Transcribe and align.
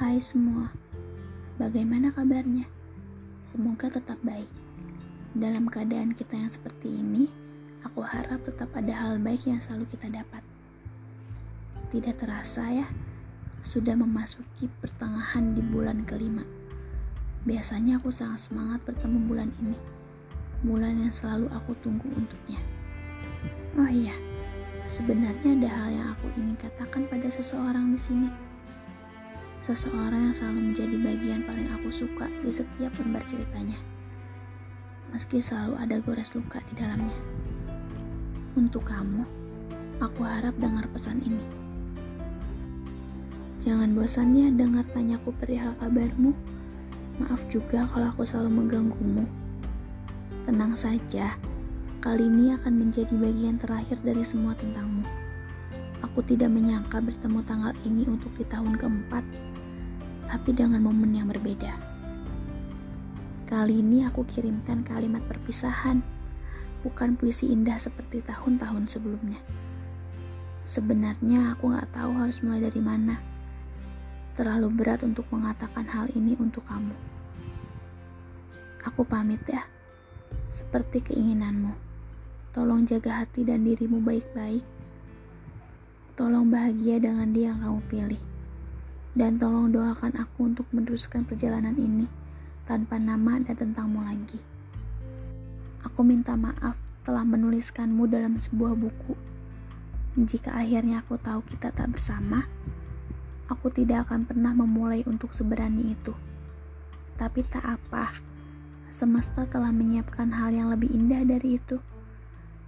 Hai 0.00 0.16
semua, 0.16 0.72
bagaimana 1.60 2.08
kabarnya? 2.08 2.64
Semoga 3.44 3.92
tetap 3.92 4.16
baik. 4.24 4.48
Dalam 5.36 5.68
keadaan 5.68 6.16
kita 6.16 6.40
yang 6.40 6.48
seperti 6.48 7.04
ini, 7.04 7.28
aku 7.84 8.00
harap 8.00 8.40
tetap 8.40 8.72
ada 8.72 8.96
hal 8.96 9.20
baik 9.20 9.44
yang 9.44 9.60
selalu 9.60 9.84
kita 9.92 10.08
dapat. 10.08 10.40
Tidak 11.92 12.16
terasa 12.16 12.64
ya, 12.72 12.88
sudah 13.60 13.92
memasuki 13.92 14.72
pertengahan 14.80 15.52
di 15.52 15.60
bulan 15.60 16.08
kelima. 16.08 16.48
Biasanya 17.44 18.00
aku 18.00 18.08
sangat 18.08 18.48
semangat 18.48 18.80
bertemu 18.88 19.20
bulan 19.28 19.52
ini, 19.60 19.76
bulan 20.64 20.96
yang 20.96 21.12
selalu 21.12 21.52
aku 21.52 21.76
tunggu 21.84 22.08
untuknya. 22.16 22.56
Oh 23.76 23.84
iya, 23.92 24.16
sebenarnya 24.88 25.60
ada 25.60 25.68
hal 25.68 25.88
yang 25.92 26.08
aku 26.16 26.32
ingin 26.40 26.56
katakan 26.56 27.04
pada 27.04 27.28
seseorang 27.28 27.92
di 27.92 28.00
sini 28.00 28.49
seseorang 29.60 30.30
yang 30.30 30.34
selalu 30.36 30.72
menjadi 30.72 30.96
bagian 30.96 31.40
paling 31.44 31.68
aku 31.76 31.88
suka 31.92 32.26
di 32.40 32.52
setiap 32.52 32.92
lembar 33.00 33.20
ceritanya. 33.28 33.76
Meski 35.12 35.42
selalu 35.42 35.74
ada 35.76 35.96
gores 36.00 36.32
luka 36.32 36.62
di 36.70 36.80
dalamnya. 36.80 37.18
Untuk 38.56 38.88
kamu, 38.88 39.26
aku 40.00 40.20
harap 40.24 40.56
dengar 40.56 40.88
pesan 40.90 41.20
ini. 41.22 41.44
Jangan 43.60 43.92
bosannya 43.92 44.56
dengar 44.56 44.88
tanyaku 44.96 45.36
perihal 45.36 45.76
kabarmu. 45.76 46.32
Maaf 47.20 47.44
juga 47.52 47.84
kalau 47.92 48.08
aku 48.08 48.24
selalu 48.24 48.64
mengganggumu. 48.64 49.28
Tenang 50.48 50.72
saja, 50.72 51.36
kali 52.00 52.24
ini 52.24 52.56
akan 52.56 52.80
menjadi 52.80 53.12
bagian 53.12 53.60
terakhir 53.60 54.00
dari 54.00 54.24
semua 54.24 54.56
tentangmu. 54.56 55.04
Aku 56.00 56.24
tidak 56.24 56.48
menyangka 56.48 56.96
bertemu 56.96 57.44
tanggal 57.44 57.76
ini 57.84 58.08
untuk 58.08 58.32
di 58.40 58.44
tahun 58.48 58.80
keempat, 58.80 59.24
tapi 60.32 60.50
dengan 60.56 60.80
momen 60.80 61.12
yang 61.12 61.28
berbeda. 61.28 61.76
Kali 63.44 63.84
ini 63.84 64.08
aku 64.08 64.24
kirimkan 64.24 64.80
kalimat 64.80 65.20
perpisahan, 65.28 66.00
bukan 66.80 67.20
puisi 67.20 67.52
indah 67.52 67.76
seperti 67.76 68.24
tahun-tahun 68.24 68.88
sebelumnya. 68.88 69.36
Sebenarnya 70.64 71.52
aku 71.52 71.76
gak 71.76 71.92
tahu 71.92 72.16
harus 72.16 72.40
mulai 72.40 72.64
dari 72.64 72.80
mana. 72.80 73.20
Terlalu 74.38 74.72
berat 74.72 75.04
untuk 75.04 75.28
mengatakan 75.28 75.84
hal 75.84 76.08
ini 76.16 76.32
untuk 76.40 76.64
kamu. 76.64 76.96
Aku 78.88 79.04
pamit 79.04 79.44
ya, 79.44 79.68
seperti 80.48 81.04
keinginanmu. 81.04 81.76
Tolong 82.56 82.88
jaga 82.88 83.20
hati 83.20 83.44
dan 83.44 83.68
dirimu 83.68 84.00
baik-baik 84.00 84.79
Tolong 86.20 86.52
bahagia 86.52 87.00
dengan 87.00 87.32
dia 87.32 87.48
yang 87.48 87.64
kamu 87.64 87.80
pilih. 87.88 88.22
Dan 89.16 89.40
tolong 89.40 89.72
doakan 89.72 90.20
aku 90.20 90.52
untuk 90.52 90.68
meneruskan 90.68 91.24
perjalanan 91.24 91.72
ini 91.80 92.12
tanpa 92.68 93.00
nama 93.00 93.40
dan 93.40 93.56
tentangmu 93.56 94.04
lagi. 94.04 94.36
Aku 95.80 96.04
minta 96.04 96.36
maaf 96.36 96.76
telah 97.08 97.24
menuliskanmu 97.24 98.04
dalam 98.04 98.36
sebuah 98.36 98.76
buku. 98.76 99.16
Jika 100.20 100.60
akhirnya 100.60 101.00
aku 101.00 101.16
tahu 101.16 101.40
kita 101.40 101.72
tak 101.72 101.88
bersama, 101.96 102.44
aku 103.48 103.72
tidak 103.72 104.04
akan 104.04 104.28
pernah 104.28 104.52
memulai 104.52 105.00
untuk 105.08 105.32
seberani 105.32 105.96
itu. 105.96 106.12
Tapi 107.16 107.40
tak 107.48 107.64
apa, 107.64 108.12
semesta 108.92 109.48
telah 109.48 109.72
menyiapkan 109.72 110.36
hal 110.36 110.52
yang 110.52 110.68
lebih 110.68 110.92
indah 110.92 111.24
dari 111.24 111.56
itu. 111.56 111.80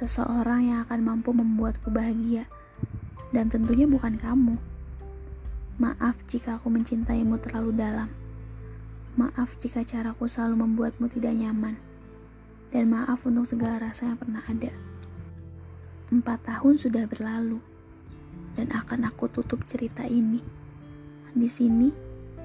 Seseorang 0.00 0.64
yang 0.64 0.78
akan 0.88 1.00
mampu 1.04 1.36
membuatku 1.36 1.92
bahagia 1.92 2.48
dan 3.34 3.50
tentunya 3.50 3.90
bukan 3.90 4.14
kamu. 4.14 4.54
Maaf 5.82 6.14
jika 6.30 6.54
aku 6.54 6.70
mencintaimu 6.70 7.34
terlalu 7.42 7.74
dalam. 7.74 8.06
Maaf 9.18 9.58
jika 9.58 9.82
caraku 9.82 10.30
selalu 10.30 10.62
membuatmu 10.62 11.10
tidak 11.10 11.34
nyaman. 11.34 11.74
Dan 12.70 12.94
maaf 12.94 13.26
untuk 13.26 13.42
segala 13.42 13.82
rasa 13.82 14.14
yang 14.14 14.18
pernah 14.22 14.46
ada. 14.46 14.70
Empat 16.14 16.46
tahun 16.46 16.78
sudah 16.78 17.10
berlalu, 17.10 17.58
dan 18.54 18.70
akan 18.70 19.10
aku 19.10 19.26
tutup 19.26 19.66
cerita 19.66 20.06
ini. 20.06 20.38
Di 21.34 21.50
sini, 21.50 21.90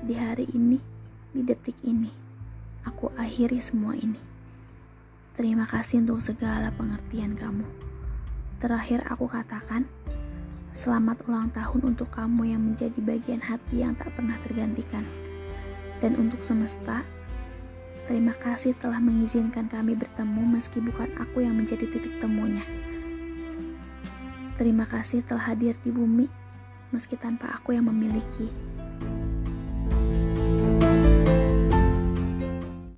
di 0.02 0.18
hari 0.18 0.50
ini, 0.58 0.82
di 1.30 1.46
detik 1.46 1.78
ini, 1.86 2.10
aku 2.82 3.14
akhiri 3.14 3.62
semua 3.62 3.94
ini. 3.94 4.18
Terima 5.38 5.70
kasih 5.70 6.02
untuk 6.02 6.18
segala 6.18 6.74
pengertian 6.74 7.38
kamu. 7.38 7.66
Terakhir 8.58 9.06
aku 9.06 9.30
katakan, 9.30 9.86
Selamat 10.70 11.26
ulang 11.26 11.50
tahun 11.50 11.98
untuk 11.98 12.14
kamu 12.14 12.54
yang 12.54 12.62
menjadi 12.62 13.02
bagian 13.02 13.42
hati 13.42 13.82
yang 13.82 13.98
tak 13.98 14.14
pernah 14.14 14.38
tergantikan. 14.46 15.02
Dan 15.98 16.14
untuk 16.22 16.46
semesta, 16.46 17.02
terima 18.06 18.38
kasih 18.38 18.78
telah 18.78 19.02
mengizinkan 19.02 19.66
kami 19.66 19.98
bertemu 19.98 20.46
meski 20.46 20.78
bukan 20.78 21.10
aku 21.18 21.42
yang 21.42 21.58
menjadi 21.58 21.90
titik 21.90 22.22
temunya. 22.22 22.62
Terima 24.62 24.86
kasih 24.86 25.26
telah 25.26 25.50
hadir 25.50 25.74
di 25.82 25.90
bumi 25.90 26.30
meski 26.94 27.18
tanpa 27.18 27.50
aku 27.58 27.74
yang 27.74 27.90
memiliki. 27.90 28.69